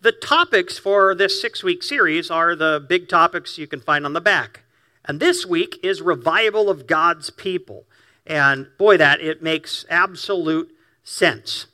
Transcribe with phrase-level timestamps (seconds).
[0.00, 4.12] the topics for this six week series are the big topics you can find on
[4.12, 4.60] the back.
[5.04, 7.84] And this week is revival of God's people.
[8.26, 11.66] And boy, that it makes absolute sense.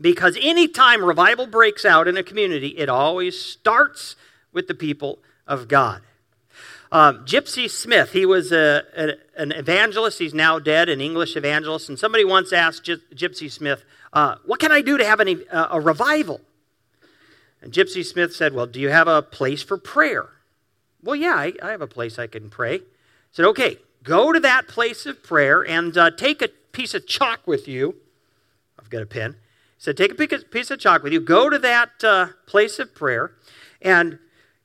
[0.00, 4.16] Because anytime revival breaks out in a community, it always starts
[4.52, 6.02] with the people of God.
[6.92, 10.18] Um, Gypsy Smith, he was a, a, an evangelist.
[10.18, 11.88] He's now dead, an English evangelist.
[11.88, 15.46] And somebody once asked Gy- Gypsy Smith, uh, What can I do to have any,
[15.48, 16.40] uh, a revival?
[17.62, 20.28] And Gypsy Smith said, Well, do you have a place for prayer?
[21.02, 22.80] Well, yeah, I, I have a place I can pray.
[23.32, 27.46] Said, Okay, go to that place of prayer and uh, take a piece of chalk
[27.46, 27.96] with you.
[28.78, 29.32] I've got a pen.
[29.32, 32.94] He said, Take a piece of chalk with you, go to that uh, place of
[32.94, 33.32] prayer,
[33.82, 34.18] and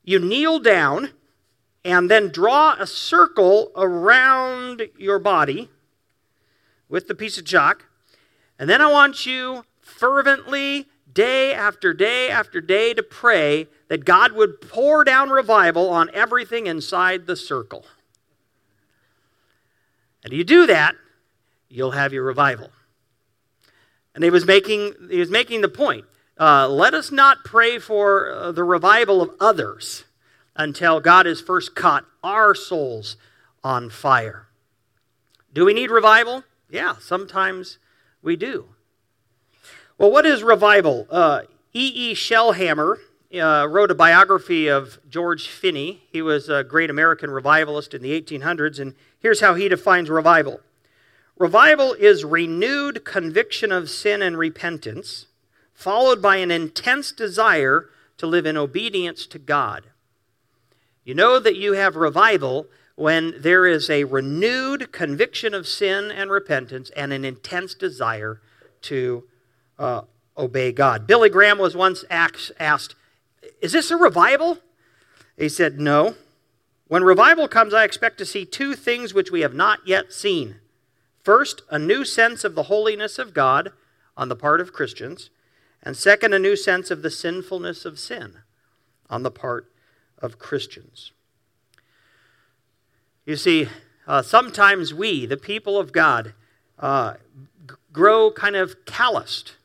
[0.04, 1.12] you kneel down
[1.84, 5.70] and then draw a circle around your body
[6.90, 7.86] with the piece of chalk.
[8.58, 14.34] And then I want you fervently day after day after day to pray that God
[14.34, 17.86] would pour down revival on everything inside the circle.
[20.24, 20.96] And you do that,
[21.70, 22.70] you'll have your revival.
[24.14, 26.06] And he was making, he was making the point
[26.38, 30.04] uh, let us not pray for uh, the revival of others
[30.56, 33.16] until God has first caught our souls
[33.64, 34.48] on fire.
[35.54, 36.44] Do we need revival?
[36.70, 37.78] Yeah, sometimes
[38.22, 38.75] we do.
[39.98, 41.08] Well, what is revival?
[41.10, 41.44] Uh,
[41.74, 42.12] E.
[42.12, 42.14] E.
[42.14, 42.98] Shelhamer
[43.34, 46.04] uh, wrote a biography of George Finney.
[46.12, 50.60] He was a great American revivalist in the 1800s, and here's how he defines revival
[51.38, 55.28] Revival is renewed conviction of sin and repentance,
[55.74, 59.86] followed by an intense desire to live in obedience to God.
[61.06, 66.32] You know that you have revival when there is a renewed conviction of sin and
[66.32, 68.42] repentance and an intense desire
[68.84, 69.26] to
[69.78, 70.02] uh,
[70.38, 71.08] obey God.
[71.08, 72.96] Billy Graham was once asked,
[73.62, 74.60] Is this a revival?
[75.38, 76.16] He said, No.
[76.88, 80.58] When revival comes, I expect to see two things which we have not yet seen.
[81.24, 83.72] First, a new sense of the holiness of God
[84.16, 85.32] on the part of Christians,
[85.82, 88.40] and second, a new sense of the sinfulness of sin
[89.10, 89.72] on the part
[90.20, 91.12] of Christians.
[93.26, 93.70] You see,
[94.08, 96.34] uh, sometimes we, the people of God,
[96.78, 97.16] uh,
[97.92, 99.56] grow kind of calloused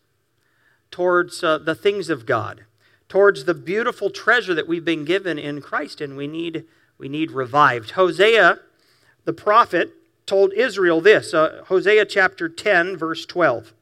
[1.01, 2.67] towards uh, the things of God,
[3.09, 6.67] towards the beautiful treasure that we've been given in Christ, and we need,
[6.99, 7.93] we need revived.
[7.93, 8.59] Hosea,
[9.25, 9.95] the prophet,
[10.27, 13.73] told Israel this uh, Hosea chapter 10, verse 12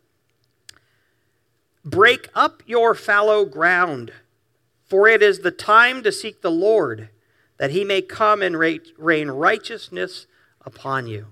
[1.85, 4.13] Break up your fallow ground,
[4.85, 7.09] for it is the time to seek the Lord,
[7.57, 10.29] that he may come and rain righteousness
[10.65, 11.27] upon you.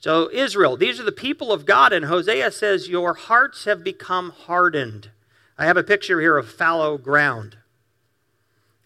[0.00, 4.30] So, Israel, these are the people of God, and Hosea says, Your hearts have become
[4.30, 5.10] hardened.
[5.58, 7.56] I have a picture here of fallow ground.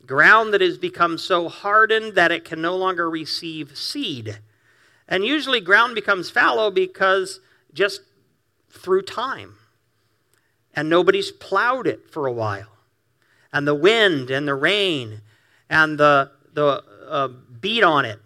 [0.06, 4.38] Ground that has become so hardened that it can no longer receive seed.
[5.06, 7.40] And usually, ground becomes fallow because
[7.74, 8.00] just
[8.70, 9.56] through time.
[10.74, 12.78] And nobody's plowed it for a while.
[13.52, 15.20] And the wind and the rain
[15.68, 17.28] and the, the uh,
[17.60, 18.18] beat on it,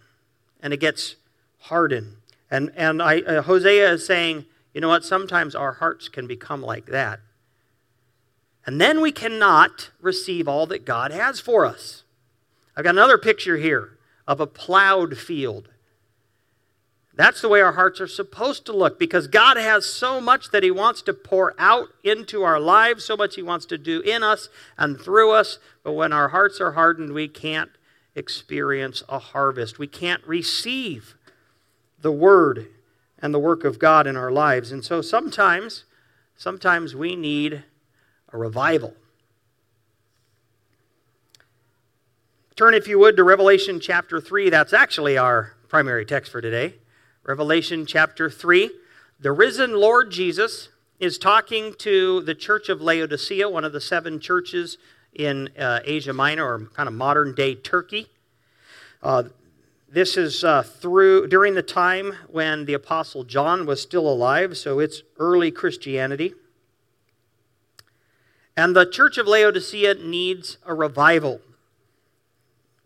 [0.62, 1.16] and it gets
[1.58, 2.16] hardened.
[2.50, 5.04] And, and I, uh, Hosea is saying, you know what?
[5.04, 7.20] Sometimes our hearts can become like that.
[8.66, 12.02] And then we cannot receive all that God has for us.
[12.76, 15.68] I've got another picture here of a plowed field.
[17.14, 20.62] That's the way our hearts are supposed to look because God has so much that
[20.62, 24.22] He wants to pour out into our lives, so much He wants to do in
[24.22, 25.58] us and through us.
[25.82, 27.70] But when our hearts are hardened, we can't
[28.14, 29.78] experience a harvest.
[29.78, 31.14] We can't receive
[32.06, 32.68] the Word
[33.18, 34.70] and the work of God in our lives.
[34.70, 35.82] And so sometimes,
[36.36, 37.64] sometimes we need
[38.32, 38.94] a revival.
[42.54, 44.50] Turn, if you would, to Revelation chapter 3.
[44.50, 46.76] That's actually our primary text for today.
[47.24, 48.70] Revelation chapter 3.
[49.18, 50.68] The risen Lord Jesus
[51.00, 54.78] is talking to the church of Laodicea, one of the seven churches
[55.12, 58.06] in uh, Asia Minor, or kind of modern day Turkey.
[59.02, 59.24] Uh,
[59.88, 64.80] this is uh, through during the time when the apostle John was still alive, so
[64.80, 66.34] it's early Christianity.
[68.56, 71.40] And the church of Laodicea needs a revival.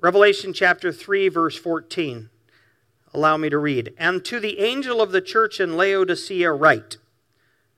[0.01, 2.29] Revelation chapter 3 verse 14.
[3.15, 3.93] Allow me to read.
[3.99, 6.99] And to the angel of the church in Laodicea write.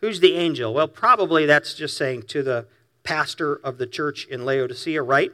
[0.01, 0.75] Who's the angel?
[0.75, 2.67] Well, probably that's just saying to the
[3.05, 5.33] pastor of the church in Laodicea, right?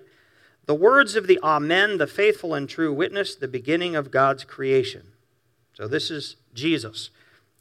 [0.69, 5.13] The words of the Amen, the faithful and true witness, the beginning of God's creation.
[5.73, 7.09] So this is Jesus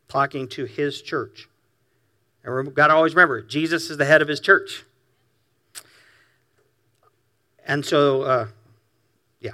[0.10, 1.48] talking to his church.
[2.44, 4.84] And we've got to always remember, Jesus is the head of his church.
[7.66, 8.48] And so, uh,
[9.40, 9.54] yeah.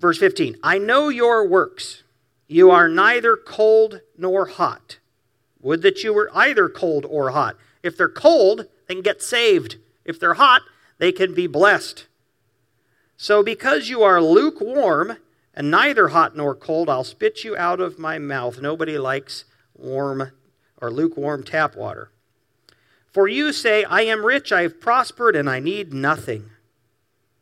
[0.00, 2.02] Verse 15 I know your works.
[2.48, 4.98] You are neither cold nor hot.
[5.60, 7.56] Would that you were either cold or hot.
[7.84, 9.76] If they're cold, they can get saved.
[10.04, 10.62] If they're hot,
[10.98, 12.06] they can be blessed.
[13.16, 15.16] So, because you are lukewarm
[15.54, 18.60] and neither hot nor cold, I'll spit you out of my mouth.
[18.60, 20.32] Nobody likes warm
[20.80, 22.10] or lukewarm tap water.
[23.10, 26.50] For you say, I am rich, I have prospered, and I need nothing,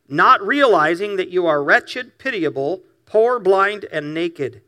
[0.09, 4.62] not realizing that you are wretched, pitiable, poor, blind, and naked.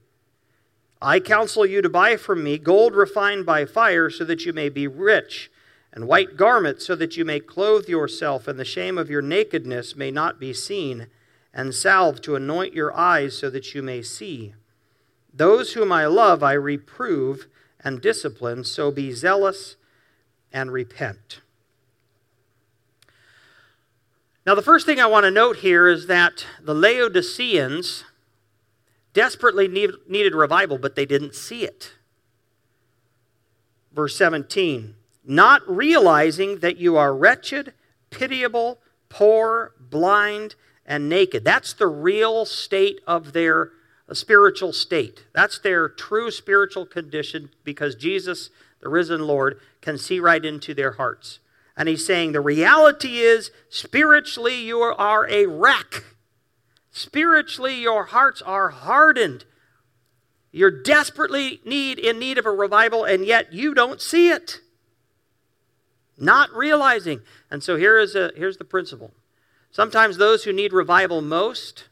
[1.00, 4.68] I counsel you to buy from me gold refined by fire, so that you may
[4.68, 5.48] be rich,
[5.96, 9.96] and white garments, so that you may clothe yourself, and the shame of your nakedness
[9.96, 11.06] may not be seen,
[11.54, 14.52] and salve to anoint your eyes, so that you may see.
[15.32, 17.46] Those whom I love I reprove
[17.80, 19.76] and discipline, so be zealous
[20.52, 21.40] and repent.
[24.44, 28.04] Now, the first thing I want to note here is that the Laodiceans
[29.14, 31.92] desperately need, needed revival, but they didn't see it.
[33.94, 34.94] Verse 17
[35.26, 37.74] Not realizing that you are wretched,
[38.10, 38.78] pitiable,
[39.08, 40.54] poor, blind,
[40.86, 41.44] and naked.
[41.44, 43.72] That's the real state of their
[44.08, 45.24] uh, spiritual state.
[45.34, 48.50] That's their true spiritual condition because Jesus
[48.80, 51.40] the risen Lord, can see right into their hearts.
[51.76, 56.04] And he's saying the reality is, spiritually, you are a wreck.
[56.90, 59.44] Spiritually, your hearts are hardened.
[60.52, 64.60] You're desperately need, in need of a revival, and yet you don't see it.
[66.18, 67.20] Not realizing.
[67.50, 69.12] And so here is a, here's the principle.
[69.70, 71.88] Sometimes those who need revival most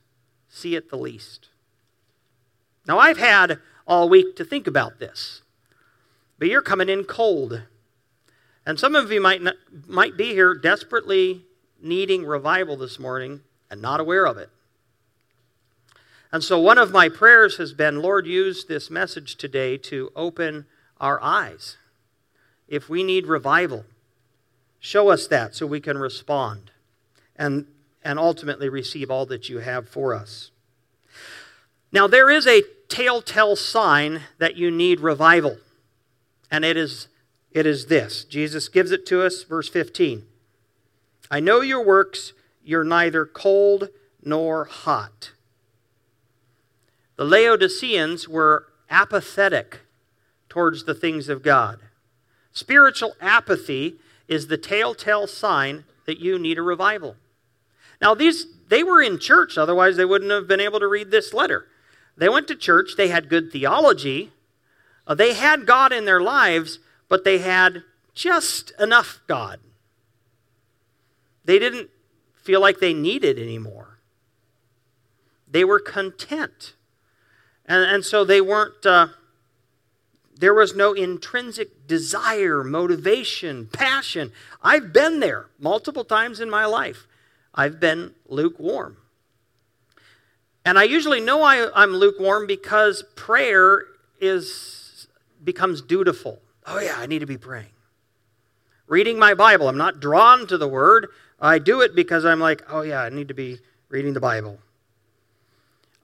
[0.48, 1.48] see it the least.
[2.86, 5.42] Now, I've had all week to think about this
[6.38, 7.62] but you're coming in cold.
[8.66, 9.56] And some of you might, not,
[9.86, 11.46] might be here desperately
[11.80, 14.50] needing revival this morning and not aware of it.
[16.32, 20.66] And so, one of my prayers has been Lord, use this message today to open
[21.00, 21.76] our eyes.
[22.66, 23.84] If we need revival,
[24.84, 26.70] show us that so we can respond
[27.36, 27.64] and,
[28.02, 30.50] and ultimately receive all that you have for us.
[31.90, 35.56] Now, there is a telltale sign that you need revival
[36.50, 37.08] and it is,
[37.50, 38.24] it is this.
[38.24, 40.26] Jesus gives it to us, verse 15.
[41.30, 43.88] I know your works, you're neither cold
[44.22, 45.32] nor hot.
[47.16, 49.80] The Laodiceans were apathetic
[50.50, 51.80] towards the things of God.
[52.52, 53.96] Spiritual apathy
[54.28, 57.16] is the telltale sign that you need a revival.
[58.00, 61.34] Now, these they were in church, otherwise they wouldn't have been able to read this
[61.34, 61.66] letter.
[62.16, 64.32] They went to church, they had good theology,
[65.06, 66.78] uh, they had God in their lives,
[67.08, 67.82] but they had
[68.14, 69.60] just enough God.
[71.44, 71.90] They didn't
[72.34, 73.98] feel like they needed anymore.
[75.48, 76.74] They were content.
[77.66, 79.08] And, and so they weren't, uh,
[80.36, 84.32] there was no intrinsic desire, motivation, passion.
[84.62, 87.06] I've been there multiple times in my life.
[87.54, 88.96] I've been lukewarm.
[90.64, 93.84] And I usually know I, I'm lukewarm because prayer
[94.20, 95.06] is
[95.44, 96.40] becomes dutiful.
[96.66, 97.68] Oh, yeah, I need to be praying.
[98.86, 101.08] Reading my Bible, I'm not drawn to the Word.
[101.38, 103.58] I do it because I'm like, oh, yeah, I need to be
[103.90, 104.58] reading the Bible.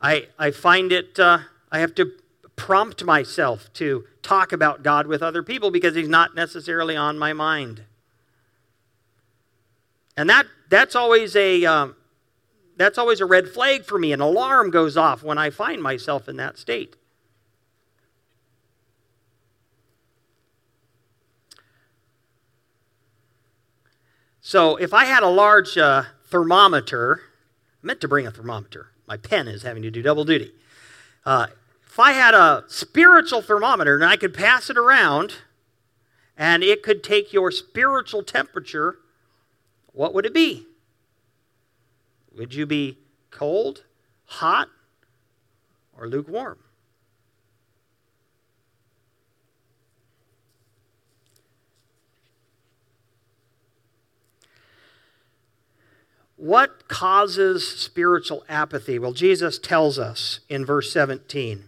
[0.03, 1.39] I, I find it, uh,
[1.73, 2.13] I have to
[2.61, 7.33] prompt myself to talk about God with other people because He's not necessarily on my
[7.33, 7.85] mind.
[10.15, 11.65] And that, that's always a.
[11.65, 11.97] Um,
[12.77, 14.11] that's always a red flag for me.
[14.13, 16.97] An alarm goes off when I find myself in that state.
[24.41, 27.21] So if I had a large uh, thermometer,
[27.83, 28.89] I meant to bring a thermometer.
[29.07, 30.53] My pen is having to do double duty.
[31.27, 31.49] Uh,
[31.91, 35.35] if I had a spiritual thermometer and I could pass it around
[36.37, 38.99] and it could take your spiritual temperature,
[39.93, 40.69] what would it be?
[42.33, 42.99] Would you be
[43.33, 43.83] cold,
[44.27, 44.69] hot,
[45.99, 46.61] or lukewarm?
[56.37, 59.01] What causes spiritual apathy?
[59.01, 61.65] Well, Jesus tells us in verse 17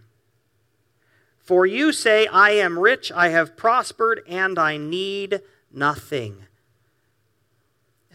[1.43, 6.45] For you say, I am rich, I have prospered, and I need nothing.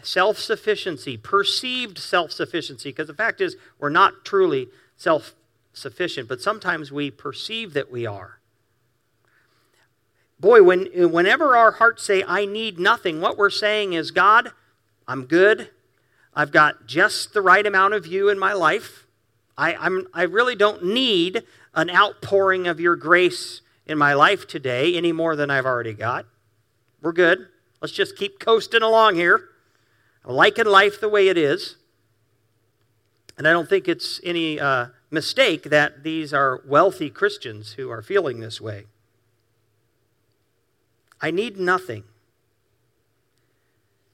[0.01, 5.35] Self sufficiency, perceived self sufficiency, because the fact is, we're not truly self
[5.73, 8.39] sufficient, but sometimes we perceive that we are.
[10.39, 14.51] Boy, when, whenever our hearts say, I need nothing, what we're saying is, God,
[15.07, 15.69] I'm good.
[16.33, 19.05] I've got just the right amount of you in my life.
[19.59, 21.43] I, I'm, I really don't need
[21.75, 26.25] an outpouring of your grace in my life today any more than I've already got.
[27.01, 27.47] We're good.
[27.81, 29.49] Let's just keep coasting along here.
[30.23, 31.75] I'm liking life the way it is.
[33.37, 38.01] And I don't think it's any uh, mistake that these are wealthy Christians who are
[38.01, 38.85] feeling this way.
[41.19, 42.05] I need nothing.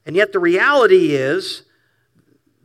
[0.07, 1.63] And yet the reality is,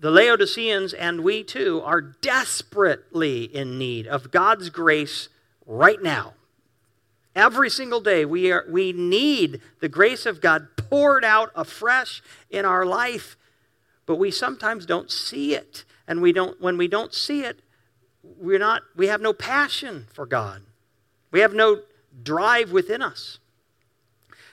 [0.01, 5.29] the Laodiceans and we too are desperately in need of God's grace
[5.67, 6.35] right now.
[7.37, 12.65] Every single day, we, are, we need the grace of God poured out afresh in
[12.65, 13.37] our life,
[14.07, 15.85] but we sometimes don't see it.
[16.09, 17.61] And we don't, when we don't see it,
[18.23, 20.63] we're not, we have no passion for God.
[21.31, 21.83] We have no
[22.23, 23.39] drive within us.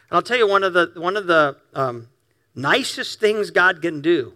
[0.10, 2.10] And I'll tell you one of the, one of the um,
[2.54, 4.34] nicest things God can do,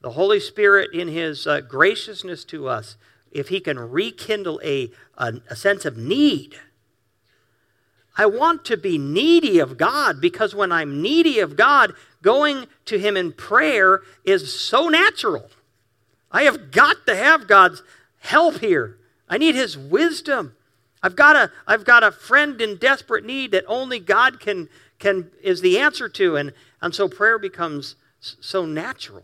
[0.00, 2.96] the Holy Spirit in His uh, graciousness to us,
[3.30, 6.56] if He can rekindle a, a, a sense of need
[8.18, 12.98] I want to be needy of God because when I'm needy of God, going to
[12.98, 15.48] Him in prayer is so natural.
[16.32, 17.84] I have got to have God's
[18.18, 18.98] help here.
[19.28, 20.56] I need His wisdom.
[21.00, 25.30] I've got a, I've got a friend in desperate need that only God can, can
[25.40, 26.34] is the answer to.
[26.34, 26.52] And,
[26.82, 29.22] and so prayer becomes so natural.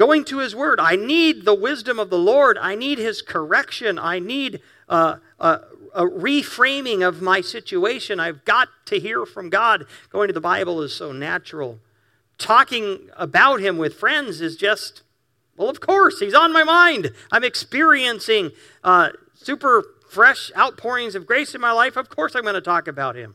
[0.00, 2.56] Going to His Word, I need the wisdom of the Lord.
[2.56, 3.98] I need His correction.
[3.98, 5.58] I need uh, uh,
[5.94, 8.18] a reframing of my situation.
[8.18, 9.84] I've got to hear from God.
[10.08, 11.80] Going to the Bible is so natural.
[12.38, 15.02] Talking about Him with friends is just,
[15.54, 17.12] well, of course, He's on my mind.
[17.30, 18.52] I'm experiencing
[18.82, 21.98] uh, super fresh outpourings of grace in my life.
[21.98, 23.34] Of course, I'm going to talk about Him.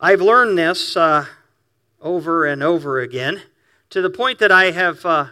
[0.00, 1.26] I've learned this uh,
[2.00, 3.42] over and over again
[3.90, 5.04] to the point that I have.
[5.04, 5.26] Uh,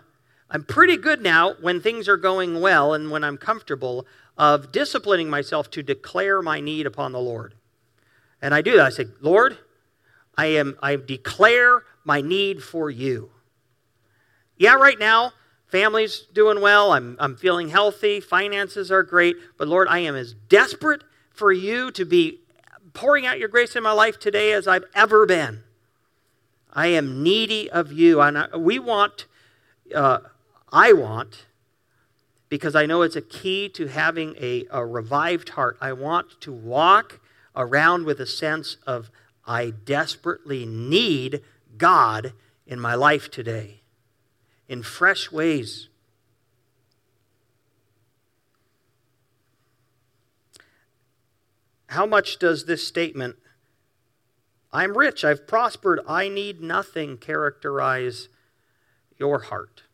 [0.50, 4.06] I'm pretty good now when things are going well and when I'm comfortable
[4.37, 7.54] of disciplining myself to declare my need upon the Lord.
[8.42, 8.87] And I do that.
[8.87, 9.59] I say, Lord,
[10.37, 13.30] I am I declare my need for you.
[14.56, 15.33] Yeah, right now,
[15.66, 16.92] family's doing well.
[16.92, 18.21] I'm, I'm feeling healthy.
[18.21, 19.37] Finances are great.
[19.56, 22.40] But Lord, I am as desperate for you to be
[22.92, 25.64] pouring out your grace in my life today as I've ever been.
[26.74, 28.20] I am needy of you.
[28.20, 29.26] And I, we want
[29.94, 30.18] uh,
[30.72, 31.46] I want
[32.48, 35.76] because I know it's a key to having a, a revived heart.
[35.80, 37.20] I want to walk
[37.56, 39.10] around with a sense of
[39.46, 41.42] I desperately need
[41.76, 42.32] God
[42.66, 43.80] in my life today
[44.68, 45.88] in fresh ways.
[51.88, 53.36] How much does this statement,
[54.74, 58.28] I'm rich, I've prospered, I need nothing, characterize
[59.16, 59.84] your heart?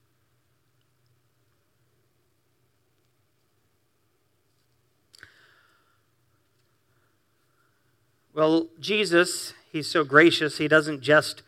[8.32, 11.42] Well, Jesus, he's so gracious, he doesn't just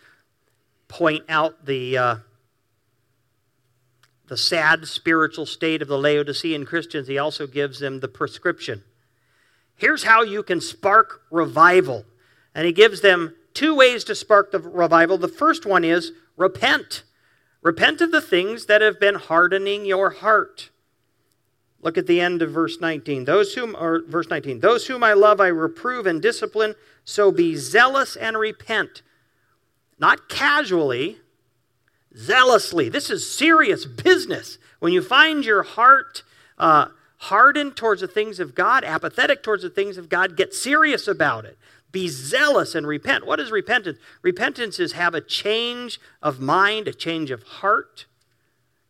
[0.88, 2.16] point out the, uh,
[4.26, 8.84] the sad spiritual state of the Laodicean Christians, he also gives them the prescription.
[9.74, 12.04] Here's how you can spark revival.
[12.54, 15.18] And he gives them two ways to spark the revival.
[15.18, 17.04] The first one is repent.
[17.62, 20.70] Repent of the things that have been hardening your heart.
[21.80, 23.24] Look at the end of verse 19.
[23.24, 27.56] Those whom, or verse 19, those whom I love I reprove and discipline, so be
[27.56, 29.02] zealous and repent.
[29.98, 31.18] Not casually,
[32.16, 32.88] zealously.
[32.88, 34.58] This is serious business.
[34.78, 36.22] When you find your heart
[36.58, 41.08] uh, hardened towards the things of God, apathetic towards the things of God, get serious
[41.08, 41.58] about it.
[41.92, 43.26] Be zealous and repent.
[43.26, 43.98] What is repentance?
[44.22, 48.06] Repentance is have a change of mind, a change of heart.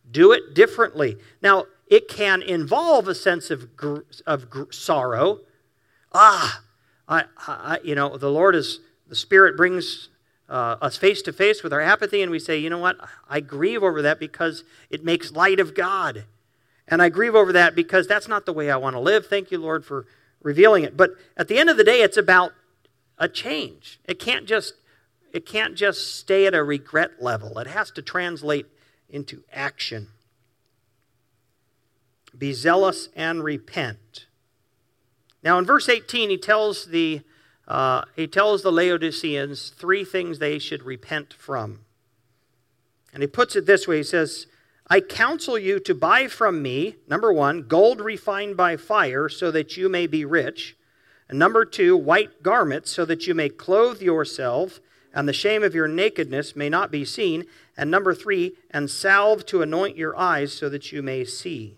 [0.09, 1.17] Do it differently.
[1.41, 5.41] Now, it can involve a sense of, gr- of gr- sorrow.
[6.13, 6.61] Ah,
[7.07, 10.09] I, I, you know, the Lord is, the Spirit brings
[10.49, 12.97] uh, us face to face with our apathy, and we say, you know what?
[13.29, 16.25] I grieve over that because it makes light of God.
[16.87, 19.27] And I grieve over that because that's not the way I want to live.
[19.27, 20.05] Thank you, Lord, for
[20.41, 20.95] revealing it.
[20.95, 22.53] But at the end of the day, it's about
[23.23, 23.99] a change.
[24.05, 24.73] It can't just
[25.31, 27.57] it can't just stay at a regret level.
[27.57, 28.67] It has to translate
[29.09, 30.09] into action.
[32.37, 34.27] Be zealous and repent.
[35.41, 37.21] Now, in verse 18, he tells the,
[37.67, 41.79] uh, he tells the Laodiceans three things they should repent from.
[43.11, 44.45] And he puts it this way He says,
[44.87, 49.77] I counsel you to buy from me, number one, gold refined by fire, so that
[49.77, 50.75] you may be rich.
[51.29, 54.79] And number two, white garments, so that you may clothe yourself,
[55.13, 57.45] and the shame of your nakedness may not be seen.
[57.77, 61.77] And number three, and salve to anoint your eyes so that you may see.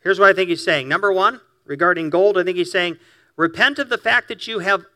[0.00, 0.88] Here's what I think he's saying.
[0.88, 2.96] Number one, regarding gold, I think he's saying,
[3.36, 4.86] repent of the fact that you have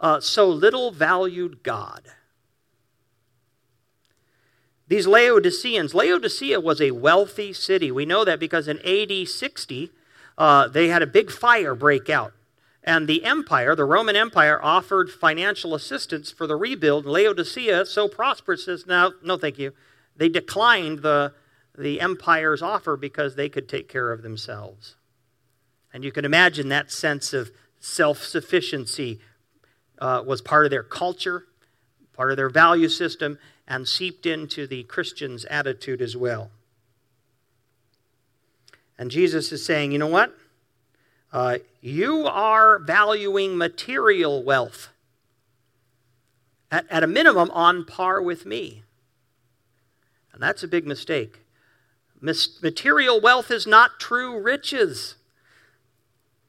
[0.00, 2.02] uh, so little valued God.
[4.88, 7.90] These Laodiceans, Laodicea was a wealthy city.
[7.90, 9.90] We know that because in AD 60,
[10.38, 12.32] uh, they had a big fire break out.
[12.84, 17.04] And the empire, the Roman Empire, offered financial assistance for the rebuild.
[17.04, 19.72] Laodicea, so prosperous, says, no, no, thank you.
[20.16, 21.34] They declined the,
[21.76, 24.94] the empire's offer because they could take care of themselves.
[25.92, 29.20] And you can imagine that sense of self sufficiency
[29.98, 31.44] uh, was part of their culture,
[32.14, 36.50] part of their value system, and seeped into the Christian's attitude as well.
[38.98, 40.36] And Jesus is saying, you know what?
[41.32, 44.88] Uh, you are valuing material wealth
[46.70, 48.82] at, at a minimum on par with me.
[50.32, 51.40] And that's a big mistake.
[52.20, 55.14] Mis- material wealth is not true riches.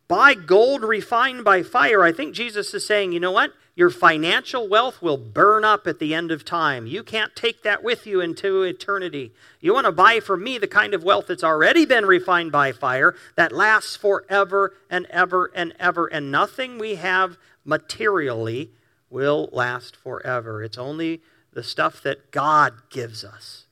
[0.10, 2.04] Buy gold refined by fire.
[2.04, 3.54] I think Jesus is saying, you know what?
[3.76, 6.88] Your financial wealth will burn up at the end of time.
[6.88, 9.32] You can't take that with you into eternity.
[9.62, 12.72] You want to buy from me the kind of wealth that's already been refined by
[12.72, 16.08] fire, that lasts forever and ever and ever.
[16.08, 18.72] And nothing we have materially
[19.12, 20.64] will last forever.
[20.64, 21.22] It's only
[21.54, 23.68] the stuff that God gives us,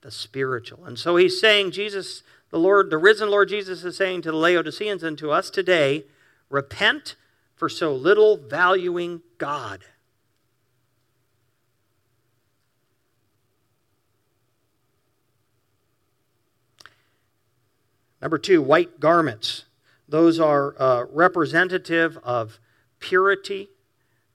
[0.00, 0.84] the spiritual.
[0.84, 2.24] And so he's saying, Jesus,
[2.56, 6.04] the Lord, the risen Lord Jesus is saying to the Laodiceans and to us today,
[6.48, 7.14] repent
[7.54, 9.84] for so little valuing God.
[18.22, 19.66] Number two, white garments.
[20.08, 22.58] Those are uh, representative of
[23.00, 23.68] purity,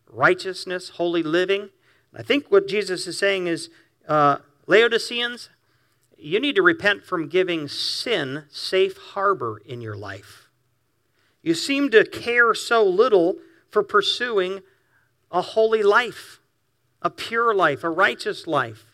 [0.08, 1.70] righteousness, holy living.
[2.16, 3.72] I think what Jesus is saying is
[4.08, 4.38] uh,
[4.68, 5.50] Laodiceans,
[6.22, 10.50] you need to repent from giving sin safe harbor in your life.
[11.42, 13.38] You seem to care so little
[13.70, 14.62] for pursuing
[15.32, 16.40] a holy life,
[17.02, 18.86] a pure life, a righteous life.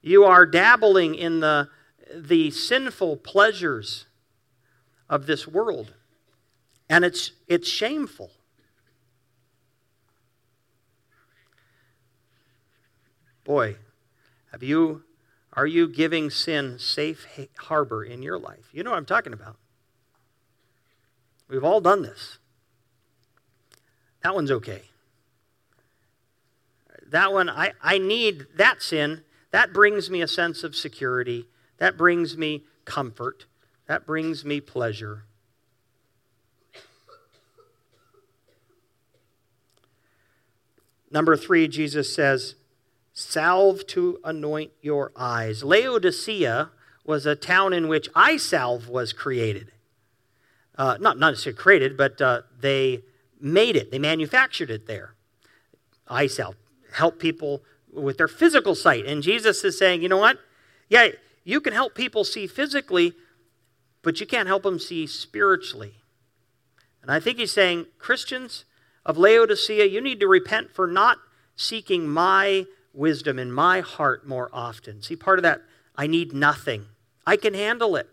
[0.00, 1.68] You are dabbling in the,
[2.14, 4.06] the sinful pleasures
[5.10, 5.92] of this world,
[6.88, 8.30] and it's, it's shameful.
[13.44, 13.76] Boy,
[14.50, 15.02] have you
[15.56, 17.26] are you giving sin safe
[17.58, 18.68] harbor in your life?
[18.72, 19.56] You know what I'm talking about.
[21.48, 22.38] We've all done this.
[24.22, 24.82] That one's okay.
[27.06, 29.22] That one, I, I need that sin.
[29.52, 31.46] That brings me a sense of security.
[31.78, 33.46] That brings me comfort.
[33.86, 35.24] That brings me pleasure.
[41.10, 42.56] Number three, Jesus says,
[43.14, 45.64] salve to anoint your eyes.
[45.64, 46.70] Laodicea
[47.06, 49.70] was a town in which eye salve was created
[50.76, 53.02] uh, not, not necessarily created, but uh, they
[53.40, 55.14] made it, they manufactured it there.
[56.08, 56.56] Eye salve,
[56.92, 59.06] help people with their physical sight.
[59.06, 60.38] And Jesus is saying, you know what?
[60.88, 61.08] Yeah,
[61.44, 63.14] you can help people see physically,
[64.02, 65.94] but you can't help them see spiritually.
[67.02, 68.64] And I think he's saying, Christians
[69.06, 71.18] of Laodicea, you need to repent for not
[71.54, 75.02] seeking my wisdom in my heart more often.
[75.02, 75.62] See, part of that,
[75.96, 76.86] I need nothing.
[77.26, 78.08] I can handle it.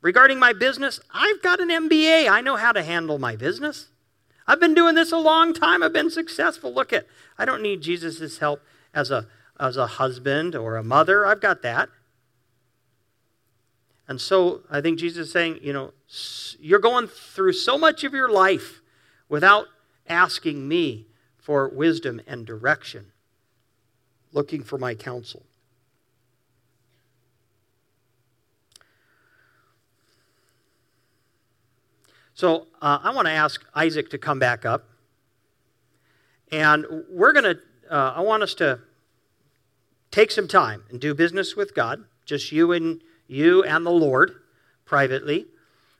[0.00, 2.30] Regarding my business, I've got an MBA.
[2.30, 3.88] I know how to handle my business.
[4.46, 5.82] I've been doing this a long time.
[5.82, 6.72] I've been successful.
[6.72, 8.62] Look at, I don't need Jesus' help
[8.94, 9.26] as a,
[9.58, 11.26] as a husband or a mother.
[11.26, 11.88] I've got that.
[14.08, 15.92] And so I think Jesus is saying, you know,
[16.58, 18.80] you're going through so much of your life
[19.28, 19.66] without
[20.08, 23.12] asking me for wisdom and direction,
[24.38, 25.42] looking for my counsel.
[32.34, 34.84] So uh, I want to ask Isaac to come back up.
[36.52, 37.58] And we're going to,
[37.90, 38.78] uh, I want us to
[40.12, 44.36] take some time and do business with God, just you and you and the Lord
[44.84, 45.46] privately.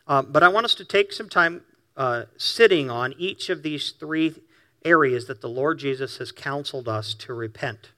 [0.07, 1.63] Uh, but I want us to take some time
[1.97, 4.37] uh, sitting on each of these three
[4.85, 7.91] areas that the Lord Jesus has counseled us to repent.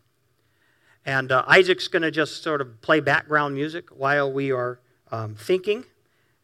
[1.06, 5.34] And uh, Isaac's going to just sort of play background music while we are um,
[5.34, 5.84] thinking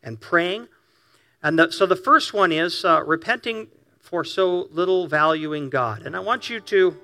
[0.02, 0.68] and praying.
[1.42, 3.68] And the, so the first one is uh, repenting
[4.00, 6.06] for so little valuing God.
[6.06, 6.96] And I want you to,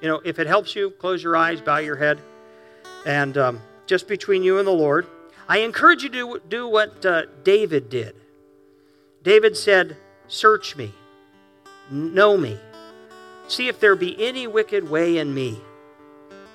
[0.00, 2.18] you know, if it helps you, close your eyes, bow your head,
[3.06, 5.06] and um, just between you and the Lord.
[5.48, 8.14] I encourage you to do what uh, David did.
[9.22, 9.96] David said,
[10.28, 10.92] Search me,
[11.90, 12.58] know me,
[13.48, 15.60] see if there be any wicked way in me.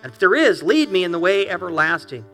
[0.06, 2.26] And if there is, lead me in the way everlasting.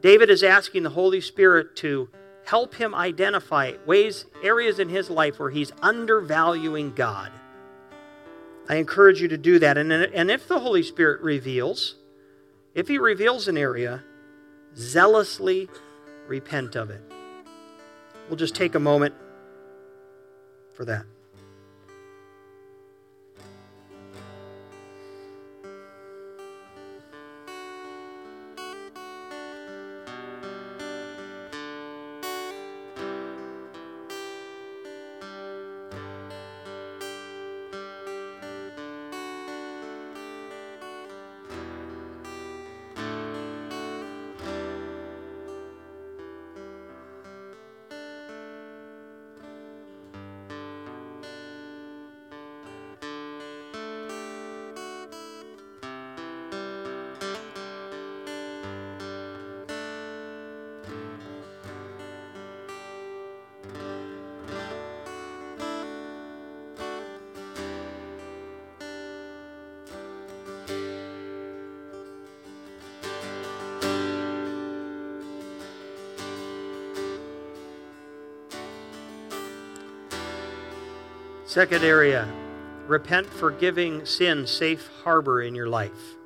[0.00, 2.08] David is asking the Holy Spirit to
[2.46, 7.30] help him identify ways, areas in his life where he's undervaluing God.
[8.66, 9.76] I encourage you to do that.
[9.76, 11.96] And, and if the Holy Spirit reveals,
[12.74, 14.02] if he reveals an area,
[14.74, 15.68] zealously
[16.26, 17.02] repent of it.
[18.30, 19.14] We'll just take a moment
[20.72, 21.04] for that.
[81.52, 82.26] Second area
[82.86, 86.16] repent for giving sin safe harbor in your life.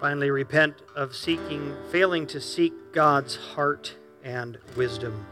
[0.00, 5.26] Finally, repent of seeking, failing to seek God's heart and wisdom.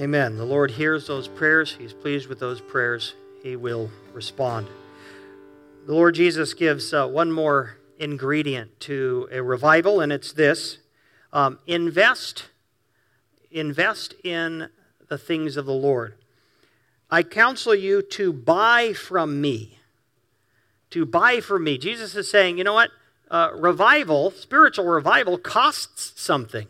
[0.00, 0.38] Amen.
[0.38, 1.76] The Lord hears those prayers.
[1.78, 3.12] He's pleased with those prayers.
[3.42, 4.66] He will respond.
[5.86, 10.78] The Lord Jesus gives uh, one more ingredient to a revival, and it's this
[11.34, 12.46] um, invest,
[13.50, 14.70] invest in
[15.10, 16.14] the things of the Lord.
[17.10, 19.80] I counsel you to buy from me.
[20.92, 21.76] To buy from me.
[21.76, 22.88] Jesus is saying, you know what?
[23.30, 26.68] Uh, revival, spiritual revival, costs something.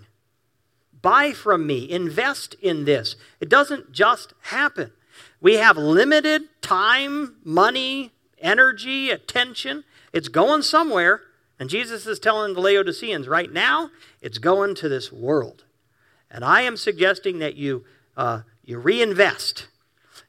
[1.02, 3.16] Buy from me, invest in this.
[3.40, 4.92] It doesn't just happen.
[5.40, 9.84] We have limited time, money, energy, attention.
[10.12, 11.22] It's going somewhere.
[11.58, 15.64] And Jesus is telling the Laodiceans right now, it's going to this world.
[16.30, 17.84] And I am suggesting that you,
[18.16, 19.68] uh, you reinvest.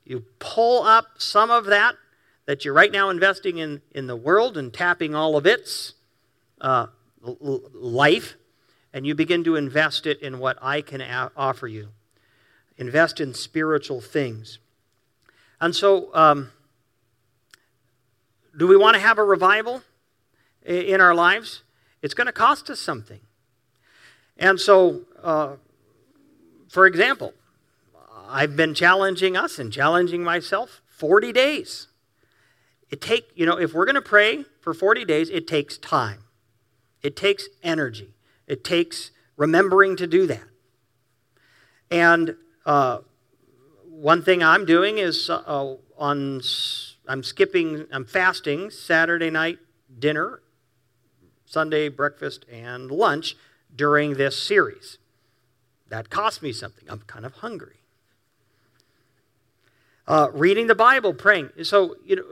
[0.04, 1.96] You pull up some of that
[2.46, 5.94] that you're right now investing in, in the world and tapping all of its
[6.60, 6.88] uh,
[7.22, 8.36] life
[8.94, 11.90] and you begin to invest it in what I can a- offer you.
[12.78, 14.60] Invest in spiritual things.
[15.60, 16.52] And so, um,
[18.58, 19.84] do we want to have a revival
[20.66, 21.64] in our lives?
[22.02, 23.22] It's going to cost us something.
[24.38, 25.56] And so, uh,
[26.68, 27.34] for example,
[28.28, 31.88] I've been challenging us and challenging myself 40 days.
[32.90, 36.26] it take, you know, if we're going to pray for 40 days, it takes time.
[37.02, 38.14] It takes energy.
[38.52, 40.44] It takes remembering to do that.
[41.90, 42.36] And
[42.66, 42.98] uh,
[43.90, 46.42] one thing I'm doing is uh, on
[47.08, 49.60] I'm skipping I'm fasting Saturday night
[49.98, 50.42] dinner,
[51.46, 53.38] Sunday breakfast and lunch
[53.74, 54.98] during this series.
[55.88, 56.84] That cost me something.
[56.90, 57.78] I'm kind of hungry.
[60.06, 61.52] Uh, reading the Bible, praying.
[61.64, 62.26] So you know,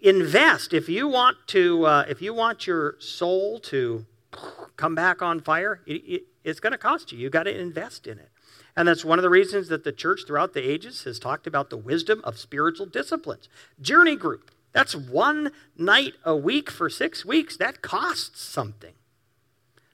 [0.00, 1.84] invest if you want to.
[1.86, 4.06] Uh, if you want your soul to
[4.76, 7.18] come back on fire, it, it, it's going to cost you.
[7.18, 8.30] You got to invest in it.
[8.76, 11.70] And that's one of the reasons that the church throughout the ages has talked about
[11.70, 13.48] the wisdom of spiritual disciplines.
[13.80, 17.56] Journey group, that's one night a week for six weeks.
[17.56, 18.92] That costs something.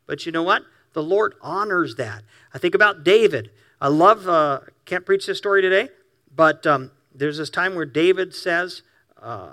[0.07, 0.65] But you know what?
[0.95, 2.25] The Lord honors that.
[2.53, 3.51] I think about David.
[3.81, 5.89] I love, uh, can't preach this story today,
[6.35, 8.83] but um, there's this time where David says,
[9.21, 9.51] uh,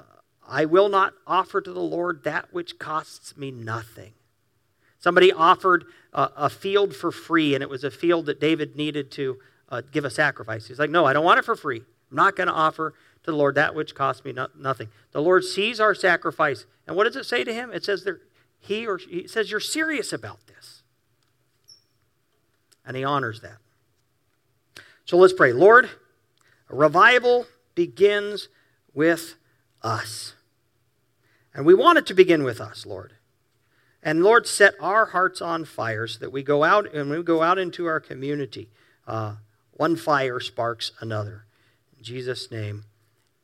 [0.48, 4.14] I will not offer to the Lord that which costs me nothing.
[5.00, 9.12] Somebody offered a, a field for free, and it was a field that David needed
[9.12, 10.68] to uh, give a sacrifice.
[10.68, 11.82] He's like, No, I don't want it for free.
[12.12, 14.90] I'm not going to offer to the Lord that which costs me no, nothing.
[15.12, 16.66] The Lord sees our sacrifice.
[16.88, 17.72] And what does it say to him?
[17.72, 18.08] It says
[18.60, 20.84] he or she, he says, You're serious about this.
[22.86, 23.58] And he honors that.
[25.06, 25.54] So let's pray.
[25.54, 25.90] Lord,
[26.68, 28.50] revival begins
[28.94, 29.36] with
[29.82, 30.34] us.
[31.54, 33.14] And we want it to begin with us, Lord.
[34.02, 37.42] And Lord, set our hearts on fire so that we go out and we go
[37.42, 38.70] out into our community.
[39.08, 39.36] Uh,
[39.72, 41.46] one fire sparks another.
[41.98, 42.86] In Jesus' name,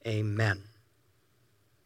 [0.07, 0.63] amen.